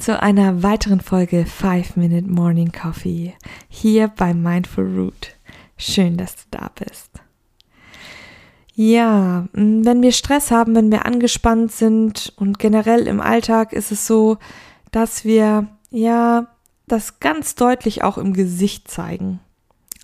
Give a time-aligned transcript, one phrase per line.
[0.00, 3.34] zu einer weiteren Folge 5 Minute Morning Coffee
[3.68, 5.34] hier bei Mindful Root.
[5.76, 7.10] Schön, dass du da bist.
[8.74, 14.06] Ja, wenn wir Stress haben, wenn wir angespannt sind und generell im Alltag ist es
[14.06, 14.38] so,
[14.90, 16.46] dass wir ja
[16.86, 19.38] das ganz deutlich auch im Gesicht zeigen.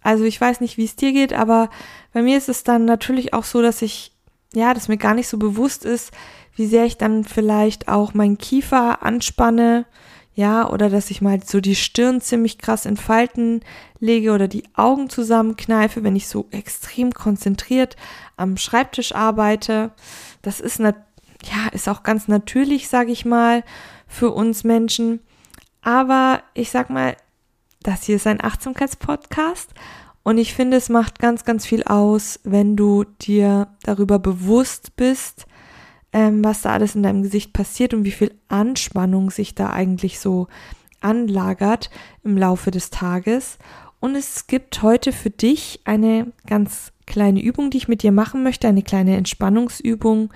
[0.00, 1.68] Also ich weiß nicht, wie es dir geht, aber
[2.14, 4.12] bei mir ist es dann natürlich auch so, dass ich,
[4.54, 6.12] ja, dass mir gar nicht so bewusst ist,
[6.54, 9.86] wie sehr ich dann vielleicht auch meinen Kiefer anspanne,
[10.34, 13.60] ja, oder dass ich mal so die Stirn ziemlich krass in Falten
[14.00, 17.96] lege oder die Augen zusammenkneife, wenn ich so extrem konzentriert
[18.36, 19.90] am Schreibtisch arbeite.
[20.40, 20.92] Das ist, ja,
[21.72, 23.62] ist auch ganz natürlich, sage ich mal,
[24.08, 25.20] für uns Menschen.
[25.82, 27.14] Aber ich sag mal,
[27.82, 29.74] das hier ist ein Achtsamkeitspodcast
[30.22, 35.46] und ich finde, es macht ganz, ganz viel aus, wenn du dir darüber bewusst bist,
[36.12, 40.20] ähm, was da alles in deinem Gesicht passiert und wie viel Anspannung sich da eigentlich
[40.20, 40.48] so
[41.00, 41.90] anlagert
[42.22, 43.58] im Laufe des Tages.
[44.00, 48.42] Und es gibt heute für dich eine ganz kleine Übung, die ich mit dir machen
[48.42, 50.32] möchte, eine kleine Entspannungsübung,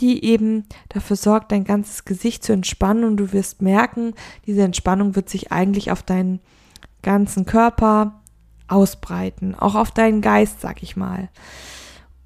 [0.00, 4.14] die eben dafür sorgt, dein ganzes Gesicht zu entspannen und du wirst merken,
[4.46, 6.40] diese Entspannung wird sich eigentlich auf deinen
[7.02, 8.20] ganzen Körper
[8.66, 11.28] ausbreiten, auch auf deinen Geist, sag ich mal.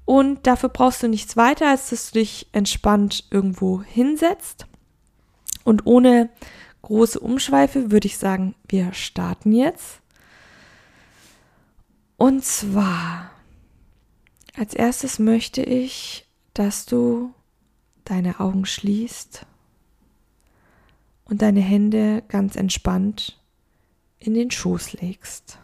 [0.09, 4.65] Und dafür brauchst du nichts weiter, als dass du dich entspannt irgendwo hinsetzt.
[5.63, 6.31] Und ohne
[6.81, 10.01] große Umschweife würde ich sagen, wir starten jetzt.
[12.17, 13.29] Und zwar,
[14.57, 16.25] als erstes möchte ich,
[16.55, 17.31] dass du
[18.03, 19.45] deine Augen schließt
[21.25, 23.39] und deine Hände ganz entspannt
[24.17, 25.59] in den Schoß legst.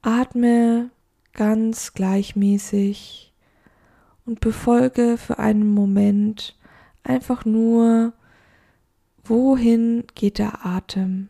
[0.00, 0.88] Atme
[1.32, 3.32] ganz gleichmäßig
[4.24, 6.56] und befolge für einen Moment
[7.02, 8.12] einfach nur,
[9.24, 11.28] wohin geht der Atem?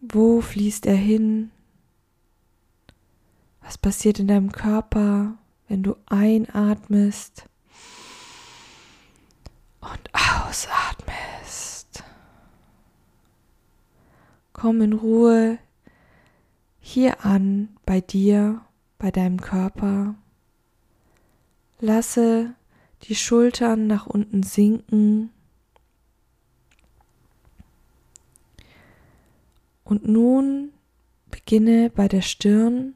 [0.00, 1.50] Wo fließt er hin?
[3.62, 5.38] Was passiert in deinem Körper,
[5.68, 7.48] wenn du einatmest
[9.80, 12.04] und ausatmest?
[14.52, 15.58] Komm in Ruhe
[16.94, 18.60] hier an bei dir,
[18.98, 20.14] bei deinem Körper.
[21.80, 22.54] Lasse
[23.02, 25.30] die Schultern nach unten sinken.
[29.82, 30.70] Und nun
[31.32, 32.94] beginne bei der Stirn.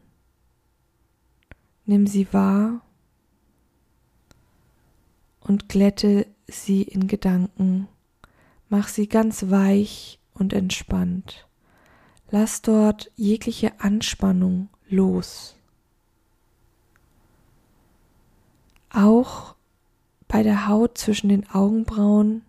[1.84, 2.82] Nimm sie wahr
[5.40, 7.88] und glätte sie in Gedanken.
[8.68, 11.47] Mach sie ganz weich und entspannt.
[12.30, 15.56] Lass dort jegliche Anspannung los.
[18.90, 19.54] Auch
[20.26, 22.42] bei der Haut zwischen den Augenbrauen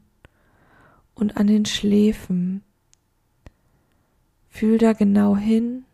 [1.16, 2.62] und an den Schläfen.
[4.50, 5.86] Fühl da genau hin.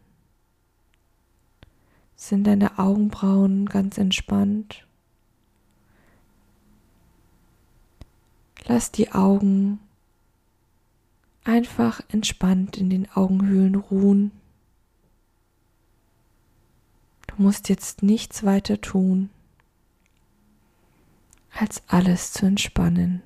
[2.15, 4.87] Sind deine Augenbrauen ganz entspannt?
[8.67, 9.79] Lass die Augen
[11.45, 14.31] einfach entspannt in den Augenhöhlen ruhen.
[17.27, 19.29] Du musst jetzt nichts weiter tun,
[21.51, 23.21] als alles zu entspannen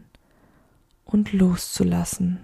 [1.05, 2.39] und loszulassen.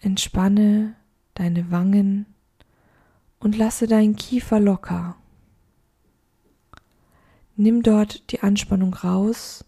[0.00, 0.94] Entspanne
[1.34, 2.26] deine Wangen
[3.40, 5.16] und lasse deinen Kiefer locker.
[7.56, 9.64] Nimm dort die Anspannung raus.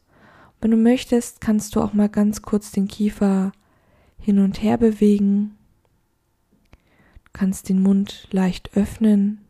[0.61, 3.51] Wenn du möchtest, kannst du auch mal ganz kurz den Kiefer
[4.21, 5.57] hin und her bewegen.
[7.25, 9.45] Du kannst den Mund leicht öffnen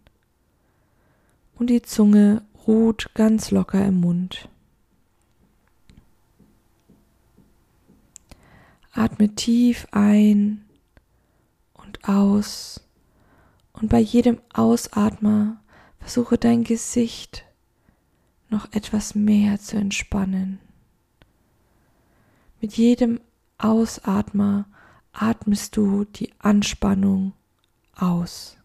[1.54, 4.48] und die Zunge ruht ganz locker im Mund.
[8.92, 10.64] Atme tief ein
[11.74, 12.80] und aus
[13.72, 15.60] und bei jedem Ausatmer
[15.98, 17.44] versuche dein Gesicht
[18.48, 20.58] noch etwas mehr zu entspannen.
[22.60, 23.20] Mit jedem
[23.60, 24.64] Ausatmer
[25.12, 27.34] atmest du die Anspannung
[27.94, 28.56] aus.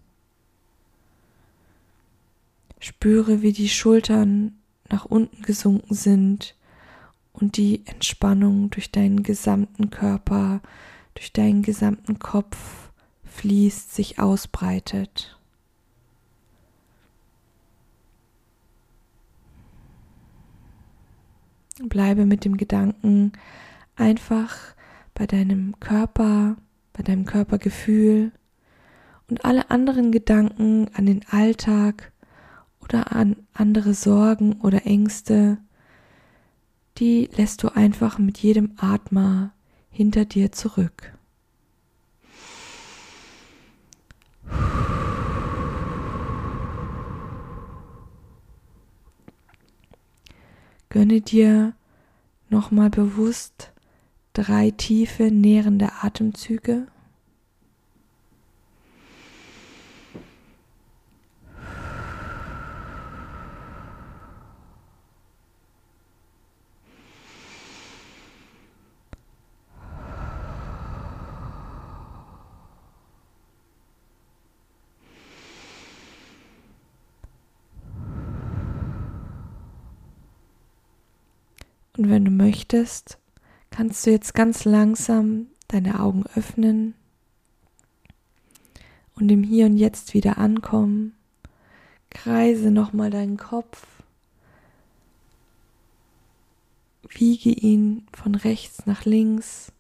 [2.80, 4.58] Spüre, wie die Schultern
[4.90, 6.56] nach unten gesunken sind
[7.34, 10.62] und die Entspannung durch deinen gesamten Körper,
[11.14, 12.92] durch deinen gesamten Kopf
[13.24, 15.38] fließt, sich ausbreitet.
[21.84, 23.34] Bleibe mit dem Gedanken
[23.98, 24.75] einfach
[25.16, 26.58] bei deinem Körper,
[26.94, 28.32] bei deinem Körpergefühl
[29.30, 32.12] und alle anderen Gedanken an den Alltag
[32.82, 35.58] oder an andere Sorgen oder Ängste,
[36.98, 39.52] die lässt du einfach mit jedem Atmer
[39.90, 41.14] hinter dir zurück.
[50.90, 51.74] Gönne dir
[52.50, 53.75] nochmal bewusst
[54.36, 56.88] drei tiefe, nährende Atemzüge.
[81.98, 83.18] Und wenn du möchtest,
[83.76, 86.94] kannst du jetzt ganz langsam deine Augen öffnen
[89.16, 91.14] und im Hier und Jetzt wieder ankommen.
[92.10, 93.86] Kreise nochmal deinen Kopf.
[97.10, 99.74] Wiege ihn von rechts nach links.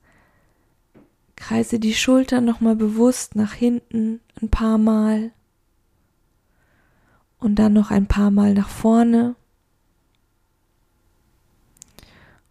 [1.37, 5.31] Kreise die Schultern nochmal bewusst nach hinten ein paar Mal.
[7.39, 9.37] Und dann noch ein paar Mal nach vorne.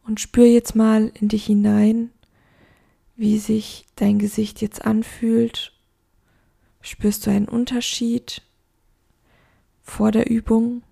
[0.06, 2.10] Und spür jetzt mal in dich hinein,
[3.16, 5.72] wie sich dein Gesicht jetzt anfühlt.
[6.80, 8.42] Spürst du einen Unterschied
[9.82, 10.82] vor der Übung?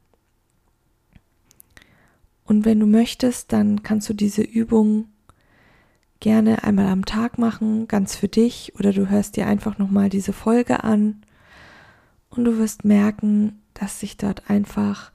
[2.45, 5.09] Und wenn du möchtest, dann kannst du diese Übung
[6.21, 10.33] gerne einmal am Tag machen, ganz für dich, oder du hörst dir einfach nochmal diese
[10.33, 11.23] Folge an
[12.31, 15.13] und du wirst merken, dass sich dort einfach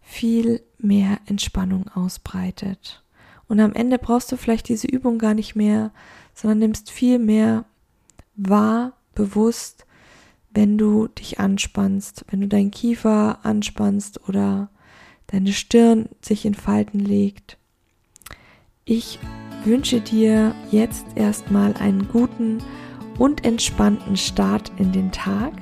[0.00, 3.02] viel mehr Entspannung ausbreitet.
[3.48, 5.92] Und am Ende brauchst du vielleicht diese Übung gar nicht mehr,
[6.34, 7.64] sondern nimmst viel mehr
[8.34, 9.86] wahr, bewusst,
[10.52, 14.68] wenn du dich anspannst, wenn du deinen Kiefer anspannst oder
[15.28, 17.58] deine Stirn sich in Falten legt.
[18.84, 19.18] Ich
[19.64, 22.58] wünsche dir jetzt erstmal einen guten
[23.18, 25.52] und entspannten Start in den Tag.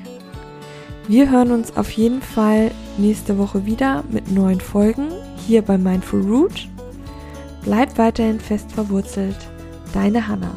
[1.09, 5.09] Wir hören uns auf jeden Fall nächste Woche wieder mit neuen Folgen
[5.47, 6.69] hier bei Mindful Root.
[7.65, 9.39] Bleib weiterhin fest verwurzelt.
[9.95, 10.51] Deine Hanna.